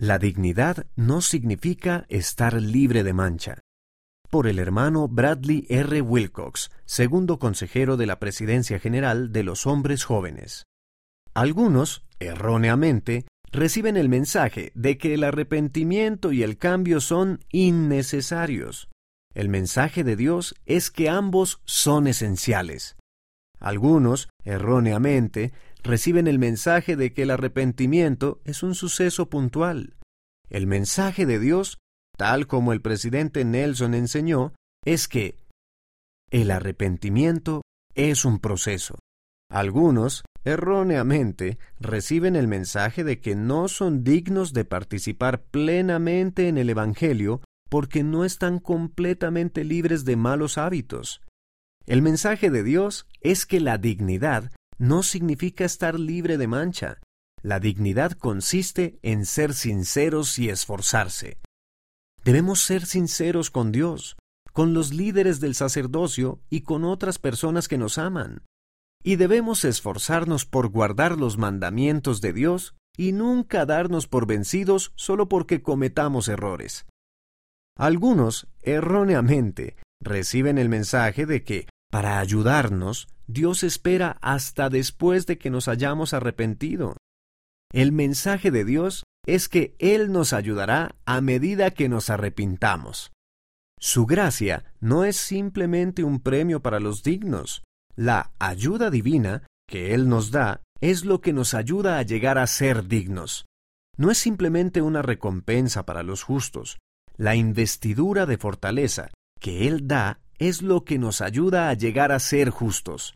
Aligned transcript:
La 0.00 0.20
dignidad 0.20 0.86
no 0.94 1.20
significa 1.20 2.06
estar 2.08 2.62
libre 2.62 3.02
de 3.02 3.12
mancha. 3.12 3.64
Por 4.30 4.46
el 4.46 4.60
hermano 4.60 5.08
Bradley 5.08 5.66
R. 5.68 6.02
Wilcox, 6.02 6.70
segundo 6.84 7.40
consejero 7.40 7.96
de 7.96 8.06
la 8.06 8.20
Presidencia 8.20 8.78
General 8.78 9.32
de 9.32 9.42
los 9.42 9.66
Hombres 9.66 10.04
Jóvenes. 10.04 10.66
Algunos, 11.34 12.04
erróneamente, 12.20 13.26
reciben 13.50 13.96
el 13.96 14.08
mensaje 14.08 14.70
de 14.76 14.98
que 14.98 15.14
el 15.14 15.24
arrepentimiento 15.24 16.30
y 16.30 16.44
el 16.44 16.58
cambio 16.58 17.00
son 17.00 17.40
innecesarios. 17.50 18.88
El 19.34 19.48
mensaje 19.48 20.04
de 20.04 20.14
Dios 20.14 20.54
es 20.64 20.92
que 20.92 21.08
ambos 21.08 21.60
son 21.64 22.06
esenciales. 22.06 22.96
Algunos, 23.58 24.28
erróneamente, 24.44 25.52
reciben 25.88 26.26
el 26.26 26.38
mensaje 26.38 26.96
de 26.96 27.14
que 27.14 27.22
el 27.22 27.30
arrepentimiento 27.30 28.42
es 28.44 28.62
un 28.62 28.74
suceso 28.74 29.30
puntual. 29.30 29.96
El 30.50 30.66
mensaje 30.66 31.24
de 31.24 31.38
Dios, 31.38 31.78
tal 32.18 32.46
como 32.46 32.74
el 32.74 32.82
presidente 32.82 33.42
Nelson 33.46 33.94
enseñó, 33.94 34.52
es 34.84 35.08
que 35.08 35.38
el 36.30 36.50
arrepentimiento 36.50 37.62
es 37.94 38.26
un 38.26 38.38
proceso. 38.38 38.98
Algunos, 39.50 40.24
erróneamente, 40.44 41.58
reciben 41.80 42.36
el 42.36 42.48
mensaje 42.48 43.02
de 43.02 43.18
que 43.18 43.34
no 43.34 43.66
son 43.68 44.04
dignos 44.04 44.52
de 44.52 44.66
participar 44.66 45.44
plenamente 45.44 46.48
en 46.48 46.58
el 46.58 46.68
Evangelio 46.68 47.40
porque 47.70 48.02
no 48.02 48.26
están 48.26 48.58
completamente 48.58 49.64
libres 49.64 50.04
de 50.04 50.16
malos 50.16 50.58
hábitos. 50.58 51.22
El 51.86 52.02
mensaje 52.02 52.50
de 52.50 52.62
Dios 52.62 53.06
es 53.22 53.46
que 53.46 53.60
la 53.60 53.78
dignidad 53.78 54.52
no 54.78 55.02
significa 55.02 55.64
estar 55.64 55.98
libre 55.98 56.38
de 56.38 56.46
mancha. 56.46 57.00
La 57.42 57.60
dignidad 57.60 58.12
consiste 58.12 58.98
en 59.02 59.26
ser 59.26 59.54
sinceros 59.54 60.38
y 60.38 60.48
esforzarse. 60.48 61.38
Debemos 62.24 62.60
ser 62.60 62.86
sinceros 62.86 63.50
con 63.50 63.72
Dios, 63.72 64.16
con 64.52 64.74
los 64.74 64.92
líderes 64.92 65.40
del 65.40 65.54
sacerdocio 65.54 66.40
y 66.50 66.62
con 66.62 66.84
otras 66.84 67.18
personas 67.18 67.68
que 67.68 67.78
nos 67.78 67.98
aman. 67.98 68.42
Y 69.02 69.16
debemos 69.16 69.64
esforzarnos 69.64 70.44
por 70.44 70.68
guardar 70.68 71.16
los 71.16 71.38
mandamientos 71.38 72.20
de 72.20 72.32
Dios 72.32 72.74
y 72.96 73.12
nunca 73.12 73.64
darnos 73.64 74.08
por 74.08 74.26
vencidos 74.26 74.92
solo 74.96 75.28
porque 75.28 75.62
cometamos 75.62 76.26
errores. 76.28 76.86
Algunos, 77.76 78.48
erróneamente, 78.60 79.76
reciben 80.02 80.58
el 80.58 80.68
mensaje 80.68 81.24
de 81.26 81.44
que, 81.44 81.68
para 81.90 82.18
ayudarnos, 82.18 83.06
Dios 83.28 83.62
espera 83.62 84.18
hasta 84.22 84.70
después 84.70 85.26
de 85.26 85.36
que 85.36 85.50
nos 85.50 85.68
hayamos 85.68 86.14
arrepentido. 86.14 86.96
El 87.72 87.92
mensaje 87.92 88.50
de 88.50 88.64
Dios 88.64 89.04
es 89.26 89.50
que 89.50 89.76
Él 89.78 90.10
nos 90.10 90.32
ayudará 90.32 90.94
a 91.04 91.20
medida 91.20 91.70
que 91.70 91.90
nos 91.90 92.08
arrepintamos. 92.08 93.12
Su 93.78 94.06
gracia 94.06 94.64
no 94.80 95.04
es 95.04 95.18
simplemente 95.18 96.02
un 96.02 96.20
premio 96.20 96.62
para 96.62 96.80
los 96.80 97.02
dignos. 97.02 97.62
La 97.94 98.32
ayuda 98.38 98.90
divina 98.90 99.46
que 99.68 99.92
Él 99.94 100.08
nos 100.08 100.30
da 100.30 100.62
es 100.80 101.04
lo 101.04 101.20
que 101.20 101.34
nos 101.34 101.52
ayuda 101.52 101.98
a 101.98 102.02
llegar 102.02 102.38
a 102.38 102.46
ser 102.46 102.88
dignos. 102.88 103.44
No 103.98 104.10
es 104.10 104.16
simplemente 104.16 104.80
una 104.80 105.02
recompensa 105.02 105.84
para 105.84 106.02
los 106.02 106.22
justos. 106.22 106.78
La 107.16 107.36
investidura 107.36 108.24
de 108.24 108.38
fortaleza 108.38 109.10
que 109.38 109.68
Él 109.68 109.86
da 109.86 110.20
es 110.38 110.62
lo 110.62 110.84
que 110.84 110.98
nos 110.98 111.20
ayuda 111.20 111.68
a 111.68 111.74
llegar 111.74 112.12
a 112.12 112.20
ser 112.20 112.48
justos. 112.48 113.14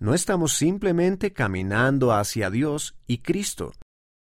No 0.00 0.14
estamos 0.14 0.54
simplemente 0.54 1.34
caminando 1.34 2.12
hacia 2.12 2.48
Dios 2.48 2.96
y 3.06 3.18
Cristo, 3.18 3.72